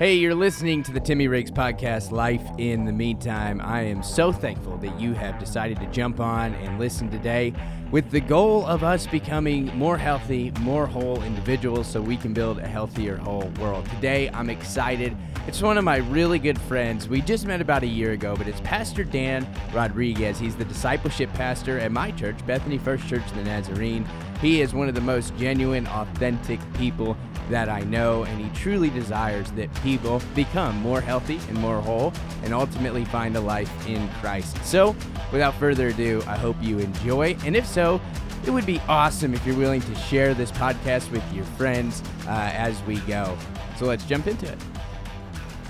[0.00, 3.60] Hey, you're listening to the Timmy Riggs podcast, Life in the Meantime.
[3.62, 7.52] I am so thankful that you have decided to jump on and listen today
[7.90, 12.60] with the goal of us becoming more healthy, more whole individuals so we can build
[12.60, 13.84] a healthier whole world.
[13.90, 15.14] Today, I'm excited.
[15.46, 17.06] It's one of my really good friends.
[17.06, 20.38] We just met about a year ago, but it's Pastor Dan Rodriguez.
[20.38, 24.06] He's the discipleship pastor at my church, Bethany First Church of the Nazarene.
[24.40, 27.18] He is one of the most genuine, authentic people
[27.50, 32.12] that I know, and he truly desires that people become more healthy and more whole
[32.42, 34.56] and ultimately find a life in Christ.
[34.64, 34.96] So,
[35.32, 37.36] without further ado, I hope you enjoy.
[37.44, 38.00] And if so,
[38.46, 42.50] it would be awesome if you're willing to share this podcast with your friends uh,
[42.54, 43.36] as we go.
[43.76, 44.58] So, let's jump into it.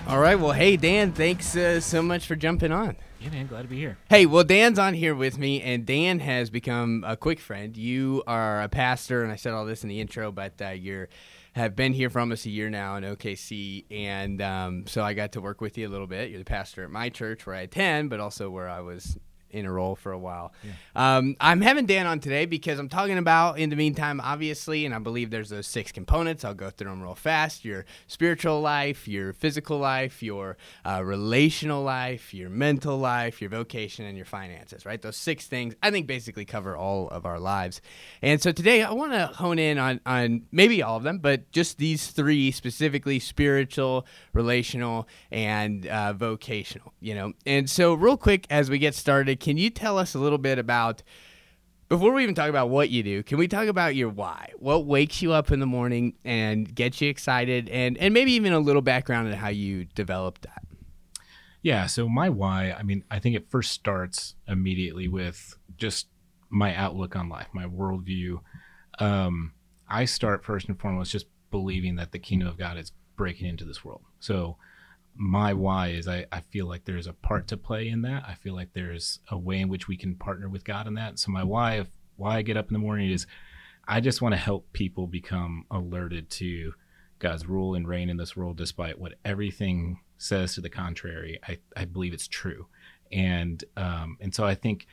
[0.06, 0.38] All right.
[0.38, 2.96] Well, hey, Dan, thanks uh, so much for jumping on.
[3.20, 3.98] Yeah, man, glad to be here.
[4.08, 7.76] Hey, well, Dan's on here with me, and Dan has become a quick friend.
[7.76, 11.10] You are a pastor, and I said all this in the intro, but uh, you're
[11.52, 15.32] have been here for almost a year now in OKC, and um, so I got
[15.32, 16.30] to work with you a little bit.
[16.30, 19.18] You're the pastor at my church where I attend, but also where I was
[19.50, 20.52] in a role for a while.
[20.62, 21.16] Yeah.
[21.16, 24.94] Um, I'm having Dan on today because I'm talking about, in the meantime, obviously, and
[24.94, 26.44] I believe there's those six components.
[26.44, 31.82] I'll go through them real fast your spiritual life, your physical life, your uh, relational
[31.82, 35.00] life, your mental life, your vocation, and your finances, right?
[35.00, 37.80] Those six things, I think, basically cover all of our lives.
[38.22, 41.50] And so today I want to hone in on, on maybe all of them, but
[41.52, 47.32] just these three specifically spiritual, relational, and uh, vocational, you know?
[47.46, 50.58] And so, real quick, as we get started, can you tell us a little bit
[50.58, 51.02] about
[51.88, 54.52] before we even talk about what you do, can we talk about your why?
[54.58, 58.52] What wakes you up in the morning and gets you excited and and maybe even
[58.52, 60.62] a little background on how you developed that?
[61.62, 66.06] Yeah, so my why, I mean, I think it first starts immediately with just
[66.48, 68.40] my outlook on life, my worldview.
[68.98, 69.52] Um,
[69.88, 73.64] I start first and foremost just believing that the kingdom of God is breaking into
[73.64, 74.02] this world.
[74.20, 74.56] So
[75.20, 78.24] my why is I, I feel like there's a part to play in that.
[78.26, 81.18] I feel like there's a way in which we can partner with God in that.
[81.18, 83.26] So my why of why I get up in the morning is
[83.86, 86.72] I just want to help people become alerted to
[87.18, 91.38] God's rule and reign in this world despite what everything says to the contrary.
[91.46, 92.68] I, I believe it's true.
[93.12, 94.86] And um, and so I think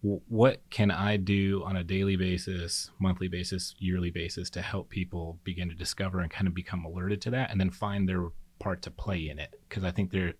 [0.00, 5.40] what can I do on a daily basis, monthly basis, yearly basis to help people
[5.42, 8.28] begin to discover and kind of become alerted to that and then find their
[8.62, 10.34] part to play in it because I think there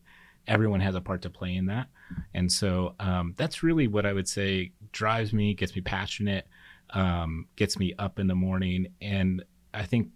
[0.46, 1.88] everyone has a part to play in that.
[2.34, 6.46] And so um, that's really what I would say drives me, gets me passionate,
[6.90, 8.88] um, gets me up in the morning.
[9.00, 10.08] And I think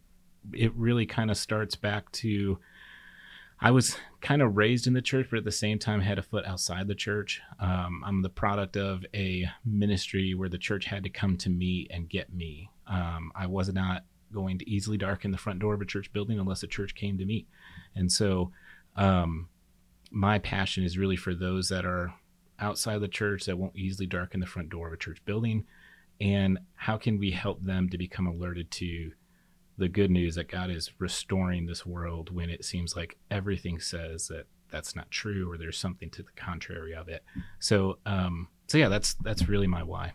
[0.52, 2.58] it really kind of starts back to
[3.58, 6.22] I was kind of raised in the church, but at the same time had a
[6.22, 7.40] foot outside the church.
[7.58, 11.86] Um, I'm the product of a ministry where the church had to come to me
[11.90, 12.68] and get me.
[12.86, 16.38] Um, I was not going to easily darken the front door of a church building
[16.38, 17.46] unless a church came to me.
[17.96, 18.52] And so,
[18.94, 19.48] um,
[20.10, 22.14] my passion is really for those that are
[22.58, 25.64] outside the church that won't easily darken the front door of a church building.
[26.20, 29.12] And how can we help them to become alerted to
[29.78, 34.28] the good news that God is restoring this world when it seems like everything says
[34.28, 37.22] that that's not true or there's something to the contrary of it.
[37.58, 40.12] So, um, so yeah, that's that's really my why.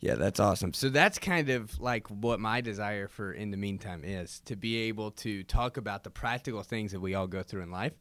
[0.00, 0.72] Yeah, that's awesome.
[0.72, 4.88] So that's kind of like what my desire for in the meantime is to be
[4.88, 7.92] able to talk about the practical things that we all go through in life,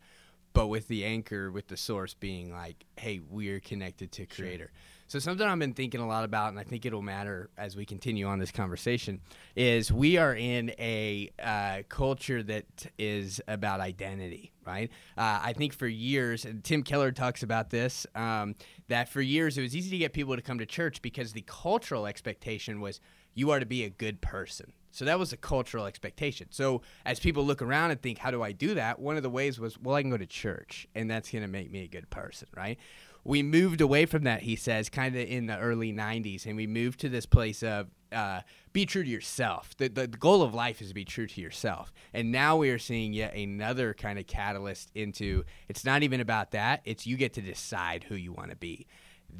[0.53, 4.71] but with the anchor, with the source being like, hey, we're connected to Creator.
[4.71, 4.71] Sure.
[5.09, 7.83] So something I've been thinking a lot about, and I think it'll matter as we
[7.83, 9.21] continue on this conversation,
[9.55, 14.91] is we are in a uh, culture that is about identity, right?
[15.17, 18.53] Uh, I think for years, and Tim Keller talks about this, um,
[18.87, 21.43] that for years it was easy to get people to come to church because the
[21.47, 23.01] cultural expectation was
[23.33, 24.73] you are to be a good person.
[24.91, 26.47] So that was a cultural expectation.
[26.51, 28.99] So as people look around and think, how do I do that?
[28.99, 31.47] One of the ways was, well, I can go to church, and that's going to
[31.47, 32.77] make me a good person, right?
[33.23, 36.67] we moved away from that, he says, kind of in the early 90s, and we
[36.67, 38.41] moved to this place of uh,
[38.73, 39.75] be true to yourself.
[39.77, 41.93] The, the, the, goal of life is to be true to yourself.
[42.11, 46.51] And now we are seeing yet another kind of catalyst into it's not even about
[46.51, 48.87] that, it's you get to decide who you want to be.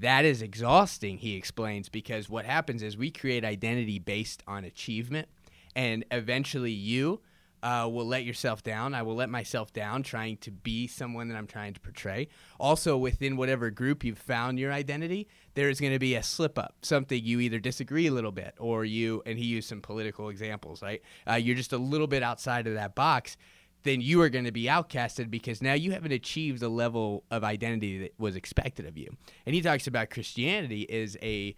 [0.02, 5.30] That is exhausting, he explains, because what happens is we create identity based on achievement,
[5.80, 7.22] and eventually you
[7.64, 8.94] uh, will let yourself down.
[8.94, 12.28] I will let myself down trying to be someone that I'm trying to portray.
[12.60, 16.60] Also, within whatever group you've found your identity, there is going to be a slip
[16.60, 20.28] up, something you either disagree a little bit, or you, and he used some political
[20.28, 21.02] examples, right?
[21.26, 23.38] Uh, you're just a little bit outside of that box.
[23.84, 27.46] Then you are going to be outcasted because now you haven't achieved the level of
[27.46, 29.16] identity that was expected of you.
[29.46, 31.56] And he talks about Christianity is a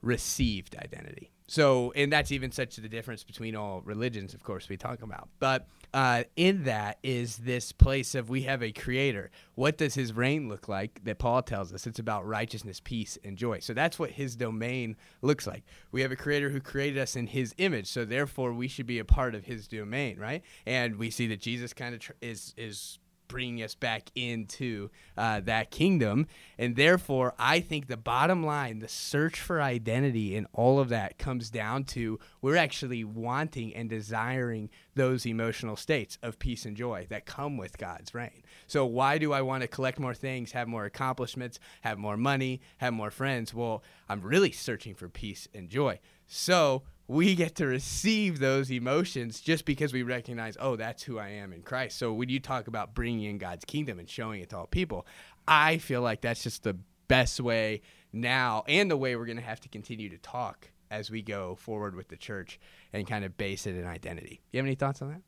[0.00, 1.31] received identity.
[1.52, 5.28] So, and that's even such the difference between all religions, of course, we talk about.
[5.38, 9.30] But uh, in that is this place of we have a creator.
[9.54, 11.86] What does his reign look like that Paul tells us?
[11.86, 13.58] It's about righteousness, peace, and joy.
[13.58, 15.62] So that's what his domain looks like.
[15.90, 17.86] We have a creator who created us in his image.
[17.86, 20.42] So therefore, we should be a part of his domain, right?
[20.64, 22.98] And we see that Jesus kind of tr- is is
[23.32, 26.26] bringing us back into uh, that kingdom.
[26.58, 31.16] And therefore, I think the bottom line, the search for identity and all of that
[31.16, 37.06] comes down to we're actually wanting and desiring those emotional states of peace and joy
[37.08, 38.42] that come with God's reign.
[38.66, 42.60] So, why do I want to collect more things, have more accomplishments, have more money,
[42.76, 43.54] have more friends?
[43.54, 46.00] Well, I'm really searching for peace and joy.
[46.26, 51.28] So, we get to receive those emotions just because we recognize, oh, that's who I
[51.28, 51.98] am in Christ.
[51.98, 55.06] So when you talk about bringing in God's kingdom and showing it to all people,
[55.46, 56.76] I feel like that's just the
[57.08, 57.82] best way
[58.12, 61.56] now and the way we're going to have to continue to talk as we go
[61.56, 62.60] forward with the church
[62.92, 64.40] and kind of base it in identity.
[64.52, 65.22] You have any thoughts on that?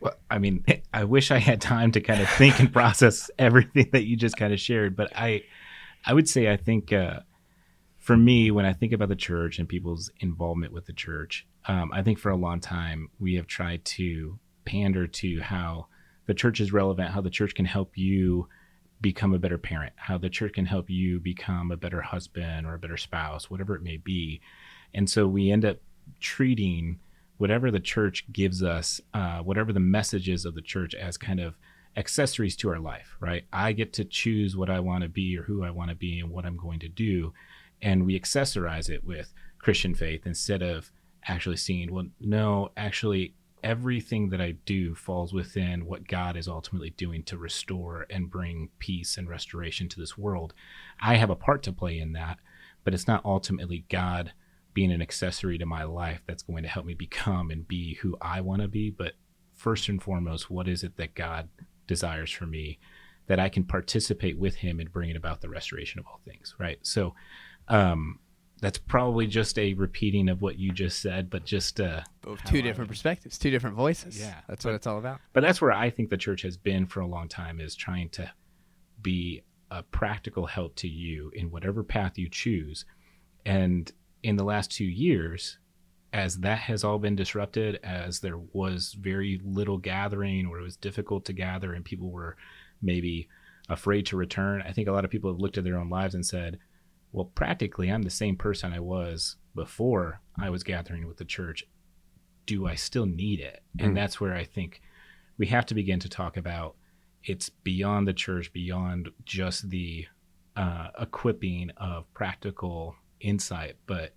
[0.00, 3.88] Well, I mean, I wish I had time to kind of think and process everything
[3.92, 5.44] that you just kind of shared, but I,
[6.04, 7.20] I would say I think uh,
[8.04, 11.90] for me, when I think about the church and people's involvement with the church, um,
[11.90, 15.86] I think for a long time we have tried to pander to how
[16.26, 18.46] the church is relevant, how the church can help you
[19.00, 22.74] become a better parent, how the church can help you become a better husband or
[22.74, 24.42] a better spouse, whatever it may be.
[24.92, 25.78] And so we end up
[26.20, 26.98] treating
[27.38, 31.54] whatever the church gives us, uh, whatever the messages of the church, as kind of
[31.96, 33.44] accessories to our life, right?
[33.50, 36.20] I get to choose what I want to be or who I want to be
[36.20, 37.32] and what I'm going to do
[37.84, 40.90] and we accessorize it with Christian faith instead of
[41.28, 46.90] actually seeing, well, no, actually, everything that I do falls within what God is ultimately
[46.90, 50.54] doing to restore and bring peace and restoration to this world.
[51.00, 52.38] I have a part to play in that,
[52.84, 54.32] but it's not ultimately God
[54.72, 58.16] being an accessory to my life that's going to help me become and be who
[58.20, 58.90] I want to be.
[58.90, 59.12] But
[59.54, 61.48] first and foremost, what is it that God
[61.86, 62.78] desires for me
[63.26, 66.78] that I can participate with Him in bringing about the restoration of all things, right?
[66.82, 67.14] So,
[67.68, 68.18] um,
[68.60, 72.00] that's probably just a repeating of what you just said, but just uh,
[72.46, 74.18] two different perspectives, two different voices.
[74.18, 75.20] Yeah, that's what it's all about.
[75.32, 78.08] But that's where I think the church has been for a long time is trying
[78.10, 78.32] to
[79.02, 82.84] be a practical help to you in whatever path you choose.
[83.44, 83.90] And
[84.22, 85.58] in the last two years,
[86.12, 90.76] as that has all been disrupted, as there was very little gathering or it was
[90.76, 92.36] difficult to gather and people were
[92.80, 93.28] maybe
[93.68, 96.14] afraid to return, I think a lot of people have looked at their own lives
[96.14, 96.58] and said,
[97.14, 101.64] well, practically, I'm the same person I was before I was gathering with the church.
[102.44, 103.62] Do I still need it?
[103.78, 103.94] And mm.
[103.94, 104.80] that's where I think
[105.38, 106.74] we have to begin to talk about
[107.22, 110.06] it's beyond the church, beyond just the
[110.56, 114.12] uh, equipping of practical insight, but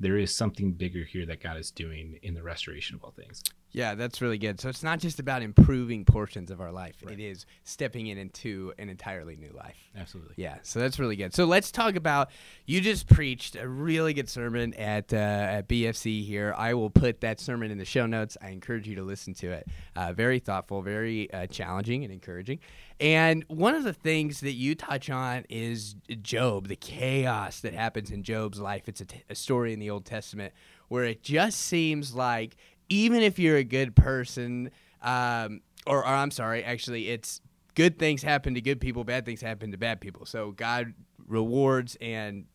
[0.00, 3.42] there is something bigger here that God is doing in the restoration of all things.
[3.74, 4.60] Yeah, that's really good.
[4.60, 6.94] So it's not just about improving portions of our life.
[7.02, 7.18] Right.
[7.18, 9.74] It is stepping in into an entirely new life.
[9.96, 10.34] Absolutely.
[10.36, 11.34] Yeah, so that's really good.
[11.34, 12.30] So let's talk about
[12.66, 16.54] you just preached a really good sermon at uh, at BFC here.
[16.56, 18.36] I will put that sermon in the show notes.
[18.40, 19.66] I encourage you to listen to it.
[19.96, 22.60] Uh, very thoughtful, very uh, challenging and encouraging.
[23.00, 28.12] And one of the things that you touch on is Job, the chaos that happens
[28.12, 28.88] in Job's life.
[28.88, 30.54] It's a, t- a story in the Old Testament
[30.88, 32.56] where it just seems like
[32.94, 34.70] even if you're a good person,
[35.02, 37.40] um, or, or I'm sorry, actually, it's
[37.74, 40.26] good things happen to good people, bad things happen to bad people.
[40.26, 40.94] So God
[41.26, 42.46] rewards and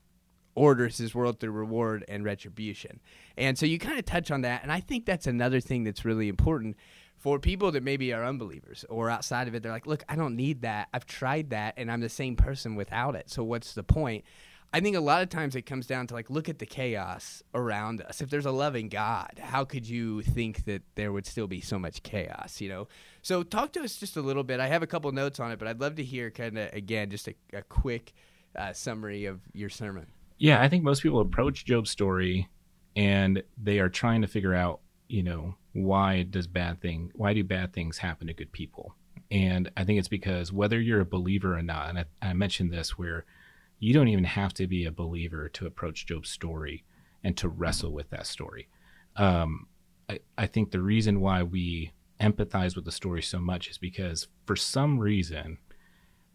[0.56, 3.00] orders his world through reward and retribution.
[3.38, 4.64] And so you kind of touch on that.
[4.64, 6.78] And I think that's another thing that's really important
[7.18, 9.62] for people that maybe are unbelievers or outside of it.
[9.62, 10.88] They're like, look, I don't need that.
[10.94, 13.30] I've tried that and I'm the same person without it.
[13.30, 14.24] So what's the point?
[14.72, 17.42] I think a lot of times it comes down to like, look at the chaos
[17.56, 18.22] around us.
[18.22, 21.80] If there's a loving God, how could you think that there would still be so
[21.80, 22.88] much chaos, you know?
[23.24, 24.60] So talk to us just a little bit.
[24.60, 27.10] I have a couple notes on it, but I'd love to hear kind of, again,
[27.10, 28.14] just a, a quick
[28.56, 30.06] uh, summary of your sermon.
[30.38, 32.48] Yeah, I think most people approach Job's story
[32.96, 37.44] and they are trying to figure out, you know, why does bad thing, why do
[37.44, 38.94] bad things happen to good people?
[39.32, 42.72] And I think it's because whether you're a believer or not, and I, I mentioned
[42.72, 43.26] this where–
[43.80, 46.84] you don't even have to be a believer to approach Job's story
[47.24, 48.68] and to wrestle with that story.
[49.16, 49.68] Um,
[50.10, 54.28] I, I think the reason why we empathize with the story so much is because
[54.46, 55.58] for some reason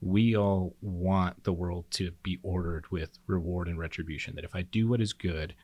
[0.01, 4.35] we all want the world to be ordered with reward and retribution.
[4.35, 5.55] That if I do what is good,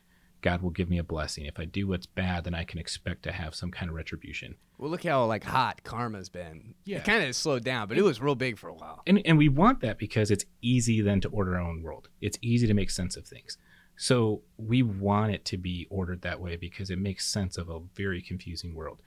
[0.41, 1.45] God will give me a blessing.
[1.45, 4.55] If I do what's bad, then I can expect to have some kind of retribution.
[4.77, 6.73] Well, look how like hot karma's been.
[6.83, 9.01] Yeah, it kind of slowed down, but it was real big for a while.
[9.05, 12.09] And and we want that because it's easy then to order our own world.
[12.21, 13.57] It's easy to make sense of things.
[13.95, 17.81] So we want it to be ordered that way because it makes sense of a
[17.95, 19.01] very confusing world.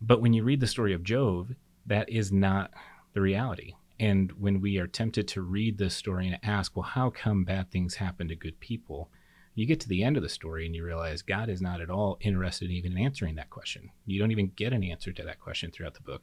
[0.00, 1.54] but when you read the story of Job,
[1.86, 2.70] that is not
[3.12, 3.74] the reality.
[4.00, 7.70] And when we are tempted to read this story and ask, well, how come bad
[7.70, 9.10] things happen to good people?
[9.54, 11.90] You get to the end of the story and you realize God is not at
[11.90, 13.90] all interested even in answering that question.
[14.04, 16.22] You don't even get an answer to that question throughout the book.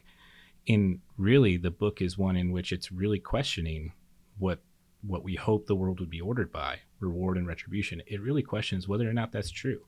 [0.68, 3.94] And really, the book is one in which it's really questioning
[4.38, 4.60] what
[5.04, 8.04] what we hope the world would be ordered by reward and retribution.
[8.06, 9.82] It really questions whether or not that's true.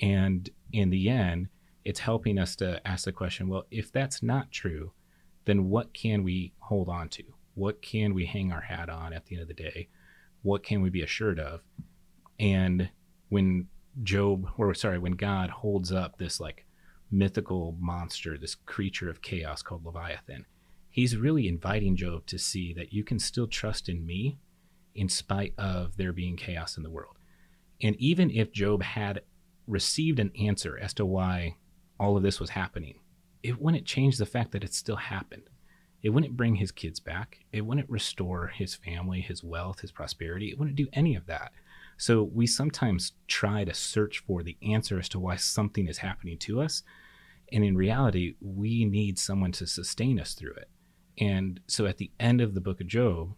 [0.00, 1.48] And in the end,
[1.84, 4.92] it's helping us to ask the question well, if that's not true,
[5.46, 7.24] then what can we hold on to?
[7.54, 9.88] What can we hang our hat on at the end of the day?
[10.42, 11.62] What can we be assured of?
[12.38, 12.90] And
[13.28, 13.68] when
[14.02, 16.66] Job, or sorry, when God holds up this like
[17.10, 20.46] mythical monster, this creature of chaos called Leviathan,
[20.90, 24.38] he's really inviting Job to see that you can still trust in me
[24.94, 27.16] in spite of there being chaos in the world.
[27.80, 29.22] And even if Job had
[29.66, 31.56] received an answer as to why
[32.00, 32.98] all of this was happening,
[33.42, 35.44] it wouldn't change the fact that it still happened.
[36.02, 37.40] It wouldn't bring his kids back.
[37.52, 40.50] It wouldn't restore his family, his wealth, his prosperity.
[40.50, 41.52] It wouldn't do any of that.
[41.98, 46.38] So we sometimes try to search for the answer as to why something is happening
[46.38, 46.82] to us.
[47.52, 50.70] And in reality, we need someone to sustain us through it.
[51.18, 53.34] And so at the end of the book of Job,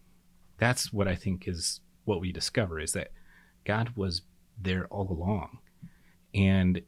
[0.59, 3.11] that's what I think is what we discover is that
[3.65, 4.21] God was
[4.59, 5.57] there all along.
[6.35, 6.81] And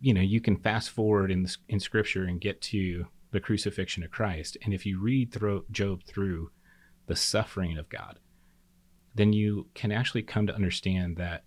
[0.00, 4.10] you know, you can fast forward in in scripture and get to the crucifixion of
[4.10, 4.56] Christ.
[4.64, 6.50] And if you read through Job through
[7.06, 8.18] the suffering of God,
[9.14, 11.44] then you can actually come to understand that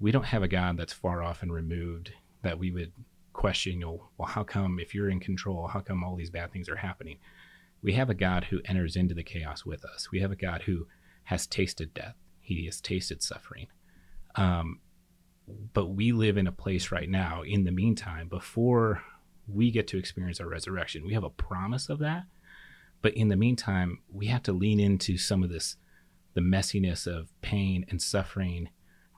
[0.00, 2.92] we don't have a God that's far off and removed that we would
[3.32, 6.52] question, you know, well, how come if you're in control, how come all these bad
[6.52, 7.18] things are happening?
[7.82, 10.10] We have a God who enters into the chaos with us.
[10.10, 10.86] We have a God who
[11.24, 12.16] has tasted death.
[12.40, 13.68] He has tasted suffering.
[14.34, 14.80] Um,
[15.72, 19.02] but we live in a place right now in the meantime before
[19.48, 22.24] we get to experience our resurrection we have a promise of that
[23.00, 25.76] but in the meantime we have to lean into some of this
[26.34, 28.68] the messiness of pain and suffering.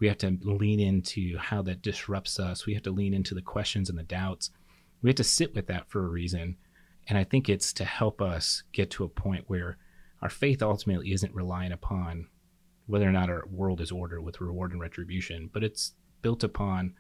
[0.01, 2.67] We have to lean into how that disrupts us.
[2.67, 4.51] We have to lean into the questions and the doubts.
[5.03, 6.57] We have to sit with that for a reason.
[7.07, 9.77] And i think it's to help us get to a point where
[10.23, 12.29] our faith ultimately isn't relying upon
[12.87, 15.93] whether or not our world is ordered with reward and retribution but it's
[16.23, 16.95] built upon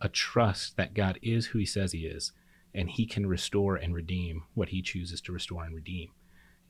[0.00, 2.32] a trust that God is who he says he is
[2.74, 6.10] and he can restore and redeem what he chooses to restore and redeem.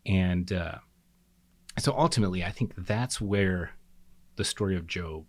[0.07, 0.77] And uh,
[1.83, 3.73] so ultimately, I think that's where
[4.37, 5.27] the story of Job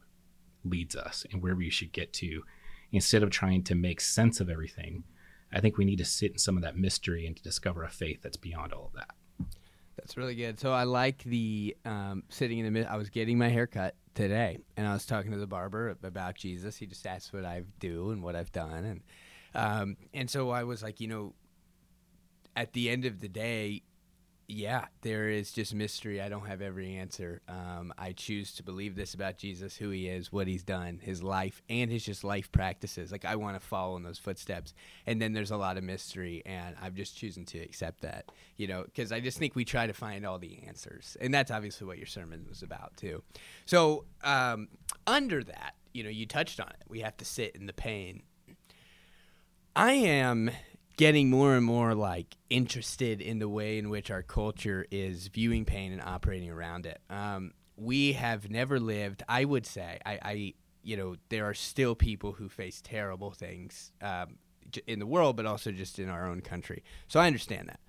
[0.64, 2.44] leads us and where we should get to
[2.92, 5.04] instead of trying to make sense of everything.
[5.52, 7.90] I think we need to sit in some of that mystery and to discover a
[7.90, 9.10] faith that's beyond all of that.
[9.98, 10.60] That's really good.
[10.60, 12.90] So I like the um, sitting in the middle.
[12.92, 16.36] I was getting my hair cut today, and I was talking to the barber about
[16.36, 16.78] Jesus.
[16.78, 19.02] He just asked what I do and what I've done, and
[19.56, 21.34] um, and so I was like, you know,
[22.56, 23.84] at the end of the day,
[24.50, 26.20] yeah, there is just mystery.
[26.20, 27.42] I don't have every answer.
[27.48, 31.22] Um, I choose to believe this about Jesus, who he is, what he's done, his
[31.22, 33.12] life, and his just life practices.
[33.12, 34.74] Like I want to follow in those footsteps.
[35.06, 38.66] And then there's a lot of mystery, and I'm just choosing to accept that, you
[38.68, 41.86] know, because I just think we try to find all the answers, and that's obviously
[41.86, 43.22] what your sermon was about too.
[43.66, 44.70] So um,
[45.06, 46.84] under that, you know, you touched on it.
[46.88, 48.24] We have to sit in the pain.
[49.76, 50.50] I am
[51.00, 55.64] getting more and more like interested in the way in which our culture is viewing
[55.64, 57.00] pain and operating around it.
[57.10, 60.54] Um, we have never lived, I would say, I, I,
[60.84, 64.40] you know, there are still people who face terrible things um,
[64.88, 66.84] in the world, but also just in our own country.
[67.08, 67.80] So I understand that.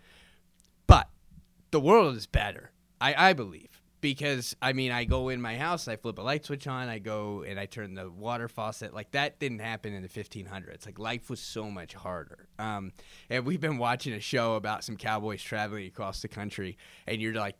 [0.86, 1.08] But
[1.72, 5.88] the world is better, I, I believe because I mean, I go in my house,
[5.88, 8.94] I flip a light switch on, I go and I turn the water faucet.
[8.94, 10.86] Like that didn't happen in the 1500s.
[10.86, 12.48] Like life was so much harder.
[12.58, 12.92] Um,
[13.28, 17.34] and we've been watching a show about some cowboys traveling across the country, and you're
[17.34, 17.56] like,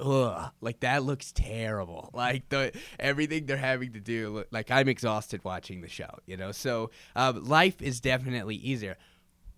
[0.00, 2.10] ugh, like that looks terrible.
[2.22, 4.44] Like the everything they're having to do.
[4.50, 6.10] Like I'm exhausted watching the show.
[6.26, 8.96] You know, so um, life is definitely easier.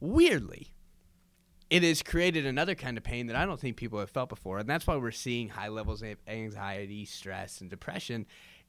[0.00, 0.72] Weirdly,
[1.74, 4.58] it has created another kind of pain that I don't think people have felt before.
[4.58, 8.26] And that's why we're seeing high levels of anxiety, stress, and depression.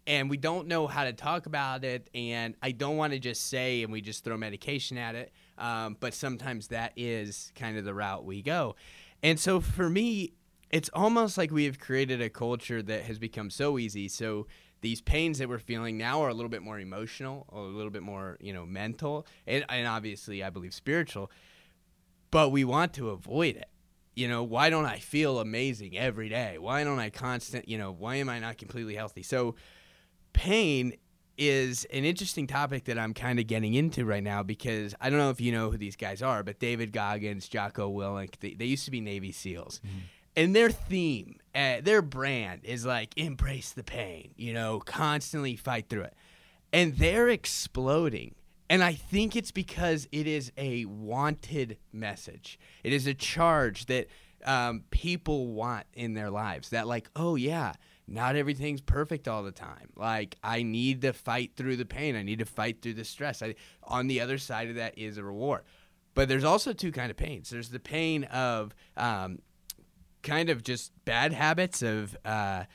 [0.08, 2.10] And we don't know how to talk about it.
[2.16, 5.32] And I don't want to just say and we just throw medication at it.
[5.60, 8.76] Um, but sometimes that is kind of the route we go.
[9.22, 10.34] And so for me,
[10.72, 14.08] it's almost like we have created a culture that has become so easy.
[14.08, 14.48] So
[14.82, 18.02] these pains that we're feeling now are a little bit more emotional, a little bit
[18.02, 21.30] more, you know, mental, and, and obviously, I believe spiritual
[22.36, 23.70] but we want to avoid it.
[24.14, 26.58] You know, why don't I feel amazing every day?
[26.58, 29.24] Why don't I constant, you know, why am I not completely healthy?
[29.24, 29.56] So
[30.34, 30.98] pain
[31.38, 35.18] is an interesting topic that I'm kind of getting into right now because I don't
[35.18, 38.66] know if you know who these guys are, but David Goggins, Jocko Willink, they, they
[38.66, 39.80] used to be Navy SEALs.
[39.88, 39.98] Mm-hmm.
[40.36, 45.88] And their theme, uh, their brand is like embrace the pain, you know, constantly fight
[45.88, 46.16] through it.
[46.74, 48.36] And they're exploding.
[48.70, 52.60] And I think it's because it is a wanted message.
[52.84, 54.08] It is a charge that
[54.44, 56.70] um, people want in their lives.
[56.70, 57.74] That, like, oh, yeah,
[58.08, 59.90] not everything's perfect all the time.
[59.96, 62.16] Like I need to fight through the pain.
[62.16, 63.42] I need to fight through the stress.
[63.42, 65.62] I, on the other side of that is a reward.
[66.14, 67.50] But there's also two kind of pains.
[67.50, 69.40] There's the pain of um,
[70.24, 72.66] kind of just bad habits of uh,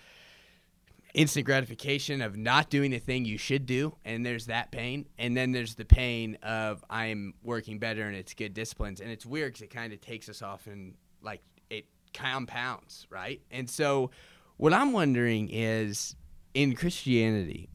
[1.15, 5.07] instant gratification of not doing the thing you should do, and there's that pain.
[5.19, 9.01] And then there's the pain of I'm working better and it's good disciplines.
[9.01, 13.41] And it's weird because it kind of takes us off and like it compounds, right?
[13.51, 14.11] And so
[14.57, 16.17] what I'm wondering is
[16.55, 17.69] in Christianity,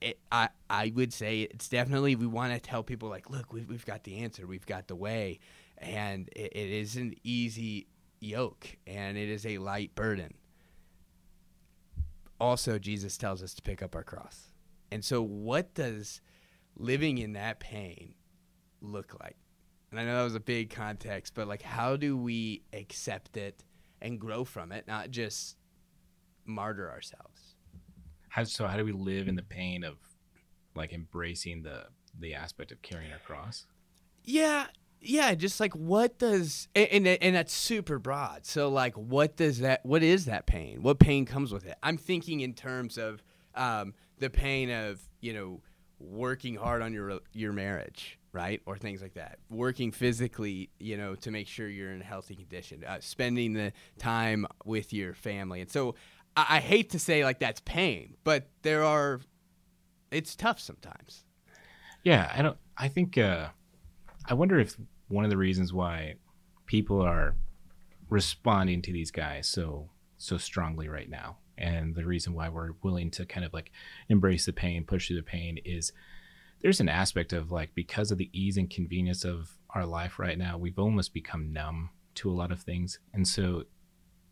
[0.00, 3.68] it, I I would say it's definitely we want to tell people like, look, we've
[3.68, 5.40] we've got the answer, we've got the way,
[5.78, 7.88] and it, it is an easy
[8.20, 10.34] yoke and it is a light burden.
[12.40, 14.52] Also, Jesus tells us to pick up our cross,
[14.90, 16.20] and so what does
[16.76, 18.14] living in that pain
[18.80, 19.36] look like?
[19.90, 23.64] And I know that was a big context, but like, how do we accept it
[24.00, 25.56] and grow from it, not just
[26.44, 27.56] martyr ourselves.
[28.28, 28.66] How so?
[28.66, 29.96] How do we live in the pain of
[30.74, 31.86] like embracing the
[32.18, 33.66] the aspect of carrying our cross?
[34.24, 34.66] Yeah,
[35.00, 35.34] yeah.
[35.34, 38.46] Just like what does and, and and that's super broad.
[38.46, 39.84] So like, what does that?
[39.84, 40.82] What is that pain?
[40.82, 41.76] What pain comes with it?
[41.82, 43.22] I'm thinking in terms of
[43.54, 45.60] um, the pain of you know
[45.98, 51.16] working hard on your your marriage right or things like that working physically you know
[51.16, 55.60] to make sure you're in a healthy condition uh, spending the time with your family
[55.60, 55.96] and so
[56.38, 59.20] I, I hate to say like that's pain, but there are.
[60.10, 61.24] It's tough sometimes.
[62.04, 62.56] Yeah, I don't.
[62.76, 63.18] I think.
[63.18, 63.48] Uh,
[64.28, 64.76] I wonder if
[65.08, 66.14] one of the reasons why
[66.66, 67.34] people are
[68.08, 73.10] responding to these guys so so strongly right now and the reason why we're willing
[73.10, 73.70] to kind of like
[74.08, 75.92] embrace the pain push through the pain is
[76.60, 80.38] there's an aspect of like because of the ease and convenience of our life right
[80.38, 83.62] now we've almost become numb to a lot of things and so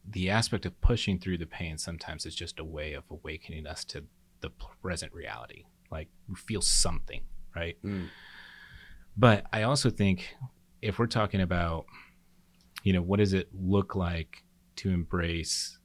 [0.08, 3.84] the aspect of pushing through the pain sometimes is just a way of awakening us
[3.84, 4.04] to
[4.40, 4.50] the
[4.82, 5.64] present reality.
[5.90, 7.22] Like we feel something,
[7.54, 7.76] right?
[7.84, 8.08] Mm.
[9.16, 10.36] But I also think
[10.82, 11.86] if we're talking about,
[12.82, 14.44] you know, what does it look like
[14.76, 15.78] to embrace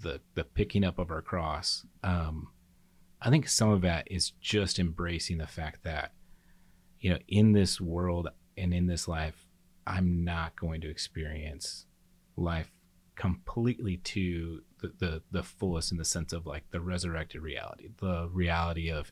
[0.00, 1.84] the the picking up of our cross?
[2.02, 2.48] Um,
[3.20, 6.12] I think some of that is just embracing the fact that,
[7.00, 9.46] you know, in this world and in this life,
[9.86, 11.86] I'm not going to experience
[12.36, 12.70] life
[13.14, 18.28] completely to the, the, the fullest in the sense of like the resurrected reality, the
[18.30, 19.10] reality of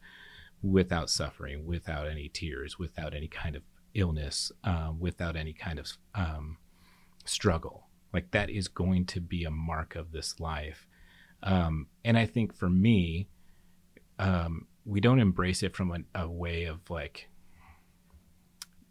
[0.64, 5.87] without suffering, without any tears, without any kind of illness, um, without any kind of
[6.14, 6.57] um,
[7.27, 7.88] struggle.
[8.12, 10.87] Like that is going to be a mark of this life.
[11.42, 13.29] Um, and I think for me,
[14.18, 17.29] um, we don't embrace it from a, a way of like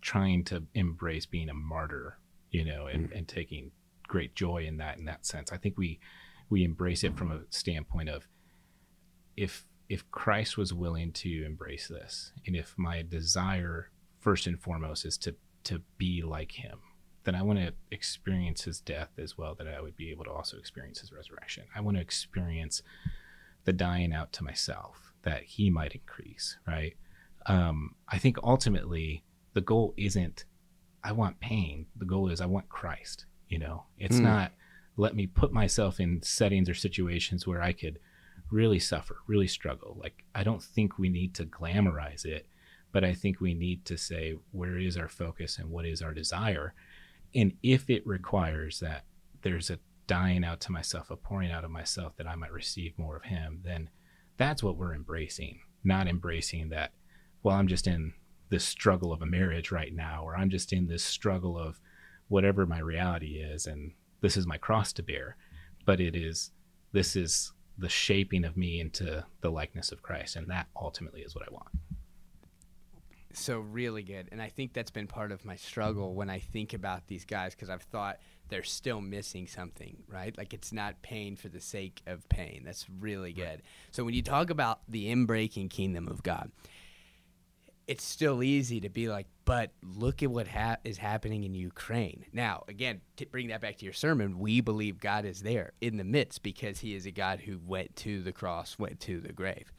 [0.01, 2.19] trying to embrace being a martyr,
[2.51, 3.17] you know, and, mm.
[3.17, 3.71] and taking
[4.07, 5.51] great joy in that in that sense.
[5.51, 5.99] I think we
[6.49, 8.27] we embrace it from a standpoint of
[9.35, 15.05] if if Christ was willing to embrace this, and if my desire first and foremost
[15.05, 16.79] is to to be like Him,
[17.25, 19.53] then I want to experience His death as well.
[19.53, 21.65] That I would be able to also experience His resurrection.
[21.75, 22.81] I want to experience
[23.65, 26.57] the dying out to myself that He might increase.
[26.65, 26.95] Right.
[27.45, 30.45] Um, I think ultimately the goal isn't
[31.03, 31.85] I want pain.
[31.97, 33.27] The goal is I want Christ.
[33.47, 34.23] You know, it's mm.
[34.23, 34.53] not
[34.97, 37.99] let me put myself in settings or situations where I could
[38.53, 39.97] really suffer, really struggle.
[39.99, 42.47] Like, I don't think we need to glamorize it,
[42.91, 46.13] but I think we need to say, where is our focus and what is our
[46.13, 46.73] desire?
[47.35, 49.05] And if it requires that
[49.41, 52.97] there's a dying out to myself, a pouring out of myself that I might receive
[52.97, 53.89] more of Him, then
[54.37, 56.91] that's what we're embracing, not embracing that,
[57.41, 58.13] well, I'm just in
[58.49, 61.79] this struggle of a marriage right now, or I'm just in this struggle of
[62.27, 65.35] whatever my reality is and this is my cross to bear
[65.85, 66.51] but it is
[66.91, 71.35] this is the shaping of me into the likeness of Christ and that ultimately is
[71.35, 71.69] what I want.
[73.33, 74.29] So really good.
[74.31, 77.55] And I think that's been part of my struggle when I think about these guys
[77.55, 80.37] because I've thought they're still missing something right?
[80.37, 82.61] Like it's not pain for the sake of pain.
[82.63, 83.63] That's really good.
[83.91, 86.51] So when you talk about the inbreaking kingdom of God
[87.87, 92.25] it's still easy to be like, but look at what ha- is happening in Ukraine.
[92.31, 95.97] Now, again, to bring that back to your sermon, we believe God is there in
[95.97, 99.33] the midst because he is a God who went to the cross, went to the
[99.33, 99.71] grave.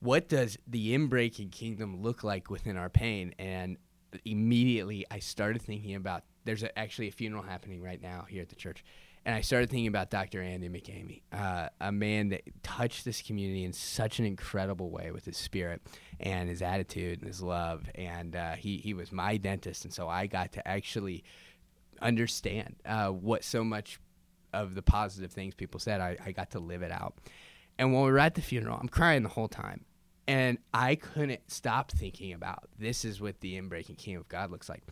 [0.00, 3.34] what does the inbreaking kingdom look like within our pain?
[3.38, 3.76] And
[4.24, 8.48] immediately I started thinking about there's a, actually a funeral happening right now here at
[8.48, 8.82] the church.
[9.24, 10.40] And I started thinking about Dr.
[10.40, 15.26] Andy McCamey, uh, a man that touched this community in such an incredible way with
[15.26, 15.82] his spirit
[16.18, 17.84] and his attitude and his love.
[17.94, 19.84] And uh, he, he was my dentist.
[19.84, 21.22] And so I got to actually
[22.00, 24.00] understand uh, what so much
[24.54, 26.00] of the positive things people said.
[26.00, 27.14] I, I got to live it out.
[27.78, 29.84] And when we were at the funeral, I'm crying the whole time.
[30.26, 34.68] And I couldn't stop thinking about this is what the inbreaking king of God looks
[34.68, 34.82] like.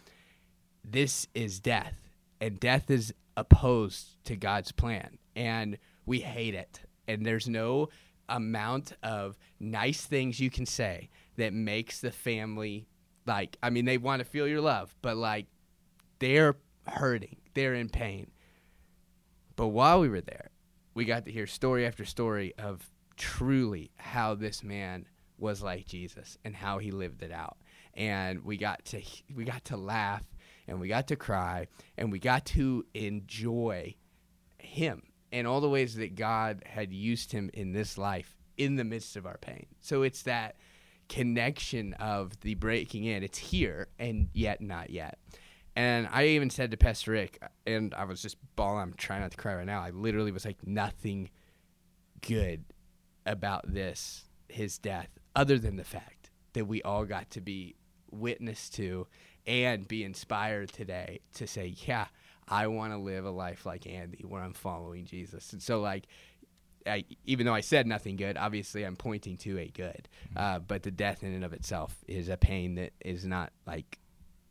[0.85, 2.08] This is death,
[2.41, 6.81] and death is opposed to God's plan, and we hate it.
[7.07, 7.89] And there's no
[8.29, 12.87] amount of nice things you can say that makes the family
[13.27, 15.47] like, I mean, they want to feel your love, but like
[16.19, 18.31] they're hurting, they're in pain.
[19.57, 20.51] But while we were there,
[20.95, 26.39] we got to hear story after story of truly how this man was like Jesus
[26.45, 27.59] and how he lived it out.
[27.95, 29.03] And we got to
[29.35, 30.23] we got to laugh
[30.69, 33.95] and we got to cry and we got to enjoy
[34.59, 35.03] him
[35.33, 39.17] and all the ways that God had used him in this life in the midst
[39.17, 39.67] of our pain.
[39.81, 40.57] So it's that
[41.09, 43.23] connection of the breaking in.
[43.23, 45.19] It's here and yet not yet.
[45.75, 48.83] And I even said to Pastor Rick, and I was just bawling.
[48.83, 49.81] I'm trying not to cry right now.
[49.81, 51.31] I literally was like, nothing
[52.21, 52.65] good
[53.25, 57.77] about this, his death, other than the fact that we all got to be
[58.11, 59.07] witness to
[59.49, 62.07] and be inspired today to say, yeah,
[62.47, 65.53] I want to live a life like Andy where I'm following Jesus.
[65.53, 66.07] And so, like,
[66.87, 70.09] I, even though I said nothing good, obviously I'm pointing to a good.
[70.29, 70.39] Mm-hmm.
[70.39, 73.99] Uh, but the death in and of itself is a pain that is not like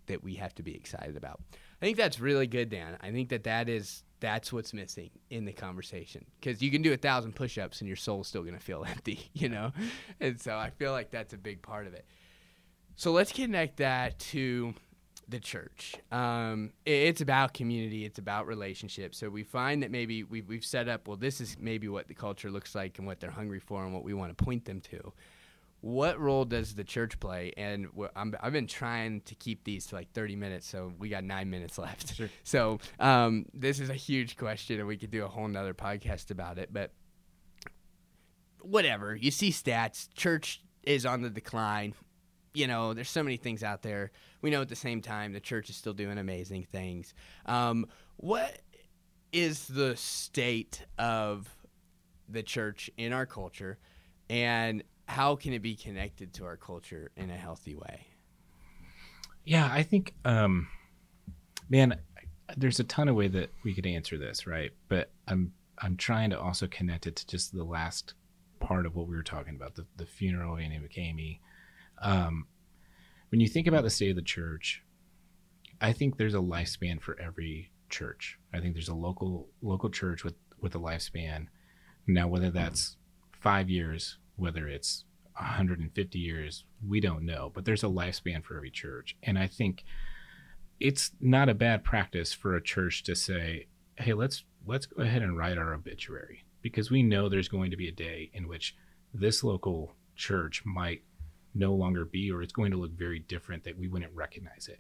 [0.08, 1.40] that we have to be excited about.
[1.82, 2.98] I think that's really good, Dan.
[3.02, 6.92] I think that that is that's what's missing in the conversation because you can do
[6.92, 9.72] a thousand push-ups and your soul's still going to feel empty you know
[10.20, 12.04] and so i feel like that's a big part of it
[12.96, 14.74] so let's connect that to
[15.30, 20.48] the church um, it's about community it's about relationships so we find that maybe we've,
[20.48, 23.32] we've set up well this is maybe what the culture looks like and what they're
[23.32, 25.12] hungry for and what we want to point them to
[25.82, 27.54] what role does the church play?
[27.56, 31.24] And i have been trying to keep these to like 30 minutes, so we got
[31.24, 32.16] nine minutes left.
[32.16, 32.30] Sure.
[32.44, 36.32] So um, this is a huge question, and we could do a whole nother podcast
[36.32, 36.74] about it.
[36.74, 36.92] But
[38.62, 41.94] whatever, you see stats, church is on the decline.
[42.58, 44.10] You know, there's so many things out there.
[44.42, 47.14] We know at the same time the church is still doing amazing things.
[47.46, 48.58] Um, what
[49.32, 51.48] is the state of
[52.28, 53.78] the church in our culture?
[54.28, 58.08] And how can it be connected to our culture in a healthy way?
[59.46, 60.68] Yeah, I think, um,
[61.70, 62.00] man,
[62.58, 64.72] there's a ton of way that we could answer this, right?
[64.90, 68.16] But I'm I'm trying to also connect it to just the last
[68.60, 71.38] part of what we were talking about, the, the funeral and McCamey.
[72.02, 72.48] Um,
[73.30, 74.84] when you think about the state of the church,
[75.82, 78.38] I think there's a lifespan for every church.
[78.54, 81.48] I think there's a local local church with with a lifespan.
[82.08, 82.98] Now, whether that's
[83.32, 88.72] five years, whether it's 150 years, we don't know, but there's a lifespan for every
[88.72, 89.16] church.
[89.22, 89.84] And I think
[90.80, 95.22] it's not a bad practice for a church to say, "Hey, let's let's go ahead
[95.22, 98.76] and write our obituary." Because we know there's going to be a day in which
[99.14, 101.04] this local church might
[101.58, 104.80] no longer be or it's going to look very different that we wouldn't recognize it.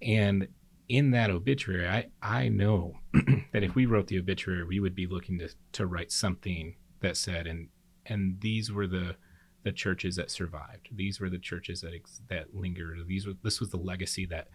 [0.00, 0.48] And
[0.88, 2.94] in that obituary, I, I know
[3.52, 7.16] that if we wrote the obituary, we would be looking to, to write something that
[7.16, 7.68] said, and
[8.06, 9.16] and these were the
[9.64, 10.88] the churches that survived.
[10.94, 11.92] These were the churches that
[12.28, 12.98] that lingered.
[13.06, 14.48] These were this was the legacy that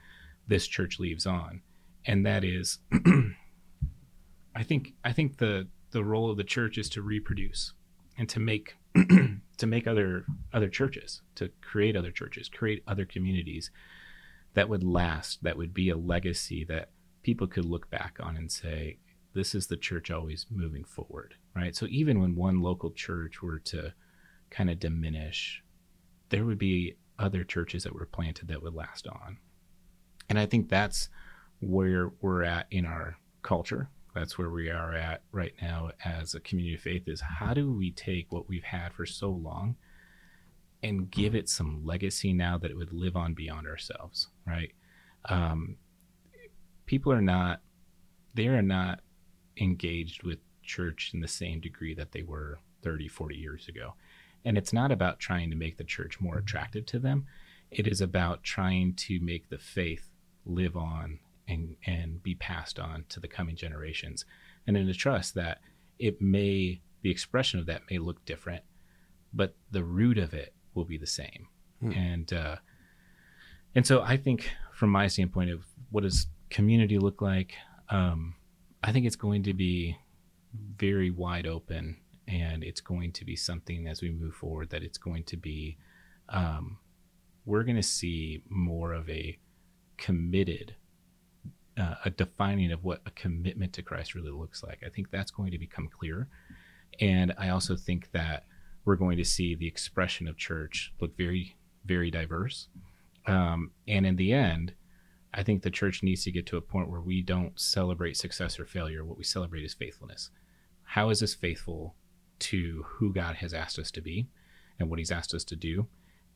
[0.47, 1.61] this church leaves on,
[2.05, 2.79] and that is,
[4.55, 7.73] I think I think the the role of the church is to reproduce
[8.17, 8.75] and to make
[9.57, 13.71] to make other other churches, to create other churches, create other communities
[14.53, 16.89] that would last, that would be a legacy that
[17.23, 18.97] people could look back on and say,
[19.33, 21.75] this is the church always moving forward, right?
[21.75, 23.93] So even when one local church were to
[24.51, 25.63] kind of diminish,
[26.29, 29.37] there would be other churches that were planted that would last on.
[30.29, 31.09] And I think that's
[31.59, 33.89] where we're at in our culture.
[34.13, 37.71] That's where we are at right now as a community of faith is how do
[37.71, 39.75] we take what we've had for so long
[40.83, 44.71] and give it some legacy now that it would live on beyond ourselves, right?
[45.29, 45.77] Um,
[46.85, 47.61] people are not,
[48.33, 48.99] they are not
[49.57, 53.93] engaged with church in the same degree that they were 30, 40 years ago.
[54.45, 57.25] And it's not about trying to make the church more attractive to them.
[57.71, 60.09] It is about trying to make the faith
[60.45, 64.25] live on and, and be passed on to the coming generations.
[64.65, 65.59] And in to trust that
[65.99, 68.63] it may, the expression of that may look different,
[69.33, 71.47] but the root of it will be the same.
[71.81, 71.91] Hmm.
[71.91, 72.55] And uh,
[73.75, 77.53] and so I think from my standpoint of what does community look like,
[77.89, 78.35] um,
[78.83, 79.97] I think it's going to be
[80.77, 84.97] very wide open, and it's going to be something as we move forward that it's
[84.97, 85.77] going to be.
[86.29, 86.77] Um,
[87.45, 89.37] we're going to see more of a
[89.97, 90.75] committed
[91.77, 94.83] uh, a defining of what a commitment to Christ really looks like.
[94.85, 96.27] I think that's going to become clearer.
[96.99, 98.45] And I also think that
[98.85, 101.55] we're going to see the expression of church look very,
[101.85, 102.67] very diverse.
[103.25, 104.73] Um, and in the end,
[105.33, 108.59] I think the church needs to get to a point where we don't celebrate success
[108.59, 109.03] or failure.
[109.03, 110.29] What we celebrate is faithfulness.
[110.83, 111.95] How is this faithful
[112.39, 114.27] to who God has asked us to be
[114.79, 115.87] and what He's asked us to do?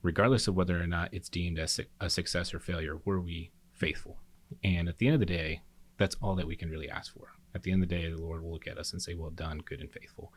[0.02, 4.18] Regardless of whether or not it's deemed as a success or failure, were we faithful?
[4.64, 5.62] And at the end of the day,
[5.98, 7.34] that's all that we can really ask for.
[7.56, 9.32] At the end of the day, the Lord will look at us and say, Well
[9.32, 10.32] done, good and faithful.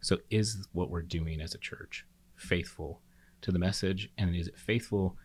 [0.00, 2.04] So, is what we're doing as a church
[2.36, 3.00] faithful
[3.42, 4.10] to the message?
[4.18, 5.16] And is it faithful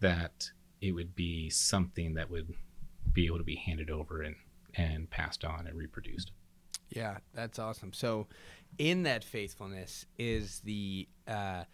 [0.00, 0.50] that
[0.80, 2.54] it would be something that would
[3.12, 4.36] be able to be handed over and,
[4.74, 6.32] and passed on and reproduced?
[6.90, 7.92] Yeah, that's awesome.
[7.92, 8.26] So,
[8.78, 11.64] in that faithfulness is the uh,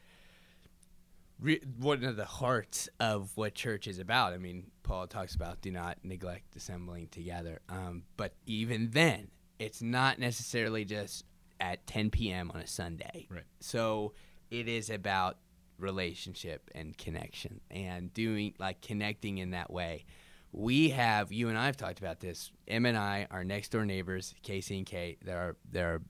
[1.40, 4.33] re- one of the hearts of what church is about.
[4.33, 7.61] I mean, Paul talks about do not neglect assembling together.
[7.68, 11.24] Um, but even then, it's not necessarily just
[11.61, 12.50] at 10 p.m.
[12.55, 13.26] on a Sunday.
[13.31, 13.44] Right.
[13.61, 14.12] So
[14.50, 15.37] it is about
[15.79, 20.05] relationship and connection and doing like connecting in that way.
[20.53, 22.50] We have you and I have talked about this.
[22.66, 26.00] M and I, our next door neighbors, Casey and Kate, they're they're our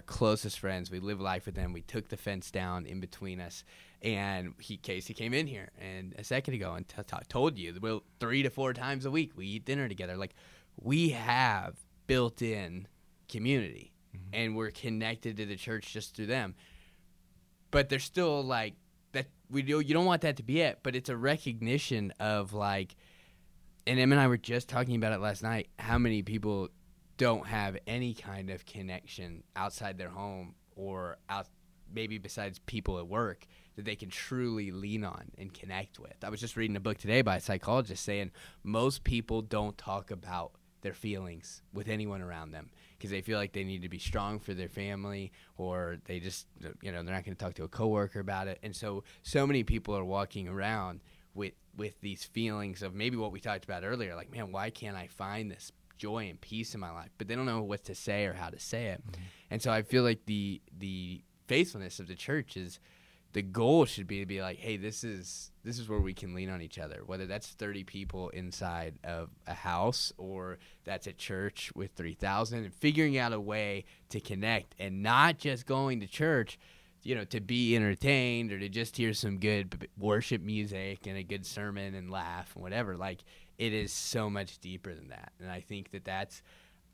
[0.00, 0.90] closest friends.
[0.90, 1.72] We live life with them.
[1.72, 3.64] We took the fence down in between us,
[4.00, 7.76] and he Casey came in here and a second ago and t- t- told you
[7.80, 10.16] we'll three to four times a week we eat dinner together.
[10.16, 10.34] Like
[10.80, 11.76] we have
[12.06, 12.88] built in
[13.28, 14.34] community, mm-hmm.
[14.34, 16.54] and we're connected to the church just through them.
[17.70, 18.74] But there's still like
[19.12, 19.80] that we do.
[19.80, 22.96] You don't want that to be it, but it's a recognition of like.
[23.84, 25.68] And Em and I were just talking about it last night.
[25.76, 26.68] How many people
[27.22, 31.46] don't have any kind of connection outside their home or out
[31.94, 36.16] maybe besides people at work that they can truly lean on and connect with.
[36.24, 38.32] I was just reading a book today by a psychologist saying
[38.64, 43.52] most people don't talk about their feelings with anyone around them because they feel like
[43.52, 46.48] they need to be strong for their family or they just
[46.82, 48.58] you know they're not going to talk to a coworker about it.
[48.64, 51.02] And so so many people are walking around
[51.34, 54.96] with with these feelings of maybe what we talked about earlier like man why can't
[54.96, 57.94] I find this joy and peace in my life but they don't know what to
[57.94, 59.00] say or how to say it.
[59.06, 59.22] Mm-hmm.
[59.52, 62.80] And so I feel like the the faithfulness of the church is
[63.32, 66.34] the goal should be to be like, hey, this is this is where we can
[66.34, 67.02] lean on each other.
[67.06, 72.74] Whether that's 30 people inside of a house or that's a church with 3,000, and
[72.74, 76.58] figuring out a way to connect and not just going to church,
[77.02, 81.22] you know, to be entertained or to just hear some good worship music and a
[81.22, 82.96] good sermon and laugh and whatever.
[82.96, 83.22] Like
[83.58, 86.42] it is so much deeper than that, and I think that that's,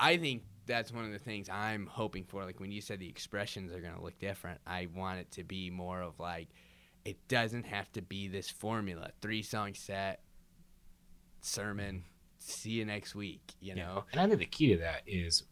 [0.00, 2.44] I think that's one of the things I'm hoping for.
[2.44, 5.44] Like when you said the expressions are going to look different, I want it to
[5.44, 6.48] be more of like,
[7.04, 10.20] it doesn't have to be this formula three song set,
[11.40, 12.04] sermon,
[12.38, 13.82] see you next week, you yeah.
[13.82, 14.04] know?
[14.12, 15.44] And I think the key to that is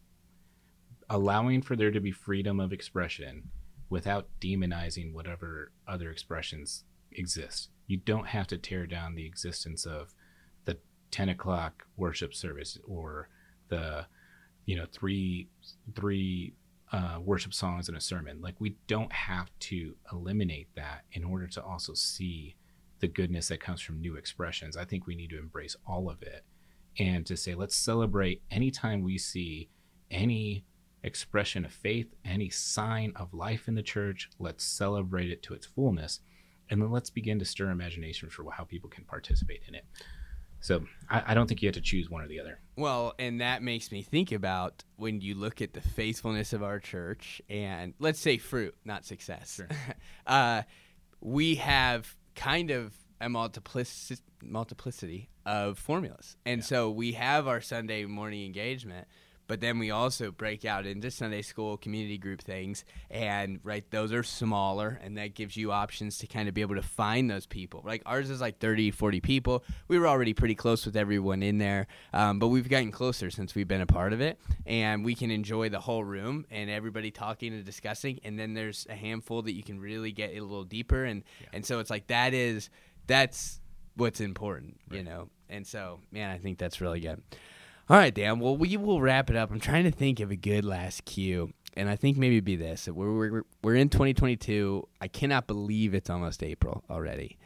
[1.09, 3.49] allowing for there to be freedom of expression
[3.89, 7.69] without demonizing whatever other expressions exist.
[7.87, 10.13] You don't have to tear down the existence of
[11.11, 13.29] 10 o'clock worship service or
[13.69, 14.05] the
[14.65, 15.47] you know three
[15.95, 16.53] three
[16.91, 18.41] uh, worship songs and a sermon.
[18.41, 22.55] Like we don't have to eliminate that in order to also see
[22.99, 24.77] the goodness that comes from new expressions.
[24.77, 26.43] I think we need to embrace all of it
[26.99, 29.69] and to say let's celebrate anytime we see
[30.09, 30.65] any
[31.03, 35.65] expression of faith, any sign of life in the church, let's celebrate it to its
[35.65, 36.21] fullness.
[36.69, 39.85] And then let's begin to stir imagination for how people can participate in it.
[40.59, 42.59] So I, I, don't think you have to choose one or the other.
[42.75, 46.79] Well, and that makes me think about when you look at the faithfulness of our
[46.79, 49.55] church and let's say fruit, not success.
[49.55, 49.67] Sure.
[50.27, 50.63] uh,
[51.21, 56.37] we have kind of a multiplicity, multiplicity of formulas.
[56.45, 56.65] And yeah.
[56.65, 59.07] so we have our Sunday morning engagement–
[59.47, 64.11] but then we also break out into Sunday school community group things, and right, those
[64.11, 67.45] are smaller, and that gives you options to kind of be able to find those
[67.45, 67.81] people.
[67.85, 69.63] Like ours is like 30, 40 people.
[69.87, 73.55] We were already pretty close with everyone in there, um, but we've gotten closer since
[73.55, 77.11] we've been a part of it, and we can enjoy the whole room and everybody
[77.11, 78.19] talking and discussing.
[78.23, 81.47] And then there's a handful that you can really get a little deeper, and yeah.
[81.53, 82.69] and so it's like that is
[83.07, 83.61] that's
[83.95, 84.97] what's important, right.
[84.97, 85.29] you know.
[85.49, 87.21] And so, man, I think that's really good.
[87.89, 88.39] All right, Dan.
[88.39, 89.49] Well, we will wrap it up.
[89.49, 91.53] I'm trying to think of a good last cue.
[91.73, 94.85] and I think maybe it'd be this: we're we're we're in 2022.
[94.99, 97.37] I cannot believe it's almost April already.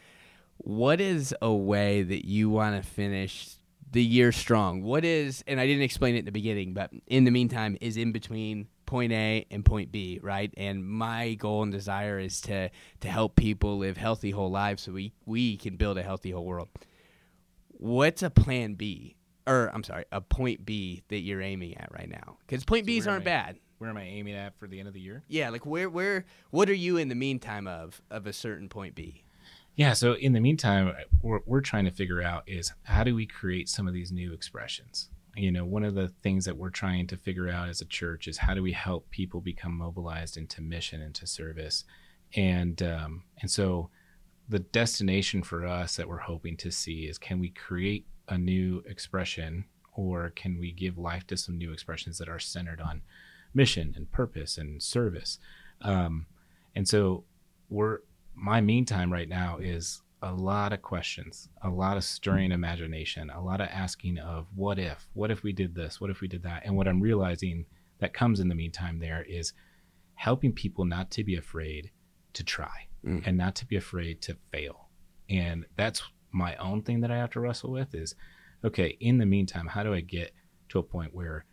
[0.58, 3.56] What is a way that you want to finish
[3.92, 4.82] the year strong?
[4.82, 7.96] What is, and I didn't explain it in the beginning, but in the meantime, is
[7.96, 10.52] in between point A and point B, right?
[10.58, 14.92] And my goal and desire is to to help people live healthy whole lives so
[14.92, 16.70] we we can build a healthy whole world.
[17.68, 19.18] What's a plan B?
[19.48, 22.38] Or I'm sorry, a point B that you're aiming at right now?
[22.46, 23.60] Because point So B's aren't I- bad.
[23.80, 25.24] Where am I aiming at for the end of the year?
[25.28, 28.94] Yeah, like where where what are you in the meantime of of a certain point
[28.94, 29.24] B?
[29.76, 29.94] Yeah.
[29.94, 33.70] So in the meantime, what we're trying to figure out is how do we create
[33.70, 35.10] some of these new expressions?
[35.36, 38.28] You know, one of the things that we're trying to figure out as a church
[38.28, 41.84] is how do we help people become mobilized into mission, into service,
[42.36, 43.90] and um, and so
[44.48, 48.82] the destination for us that we're hoping to see is can we create a new
[48.88, 53.02] expression or can we give life to some new expressions that are centered on
[53.54, 55.38] mission and purpose and service?
[55.82, 56.26] Um,
[56.76, 57.26] and so
[57.70, 58.00] we're
[58.34, 63.42] my meantime right now is a lot of questions a lot of stirring imagination a
[63.42, 66.44] lot of asking of what if what if we did this what if we did
[66.44, 66.62] that?
[66.66, 67.66] And what i'm realizing
[68.00, 69.54] that comes in the meantime there is
[70.14, 71.92] helping people not to be afraid
[72.34, 73.26] to try Mm.
[73.26, 74.88] and not to be afraid to fail.
[75.28, 78.16] And that's my own thing that i have to wrestle with is
[78.64, 80.34] okay in the meantime how do i get
[80.70, 81.46] to a point where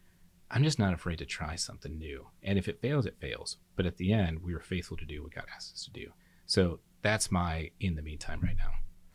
[0.50, 3.86] i'm just not afraid to try something new and if it fails it fails but
[3.86, 6.10] at the end we were faithful to do what god asked us to do
[6.46, 8.70] so that's my in the meantime right now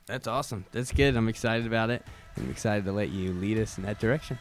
[0.06, 0.66] That's awesome.
[0.74, 1.16] That's good.
[1.16, 2.06] I'm excited about it.
[2.36, 4.38] I'm excited to let you lead us in that direction.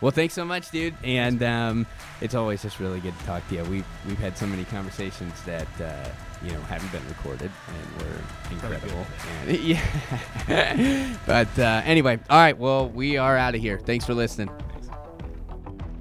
[0.00, 0.94] Well, thanks so much, dude.
[1.02, 1.86] And um,
[2.20, 3.64] it's always just really good to talk to you.
[3.64, 6.08] We've we've had so many conversations that uh,
[6.44, 9.06] you know haven't been recorded, and were incredible.
[9.46, 9.58] And,
[10.48, 11.16] yeah.
[11.26, 12.56] but uh, anyway, all right.
[12.56, 13.78] Well, we are out of here.
[13.78, 14.50] Thanks for listening.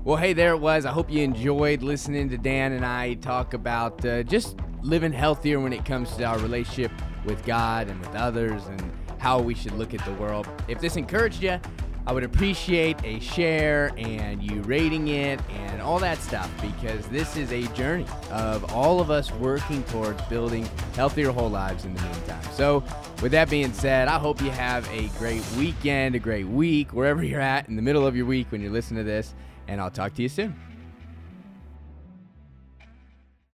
[0.04, 0.86] Well, hey, there it was.
[0.86, 5.60] I hope you enjoyed listening to Dan and I talk about uh, just living healthier
[5.60, 6.92] when it comes to our relationship
[7.26, 10.48] with God and with others and how we should look at the world.
[10.68, 11.60] If this encouraged you,
[12.08, 17.36] I would appreciate a share and you rating it and all that stuff because this
[17.36, 22.02] is a journey of all of us working towards building healthier whole lives in the
[22.04, 22.44] meantime.
[22.54, 22.84] So,
[23.24, 27.24] with that being said, I hope you have a great weekend, a great week, wherever
[27.24, 29.34] you're at in the middle of your week when you're listening to this,
[29.68, 30.56] and I'll talk to you soon.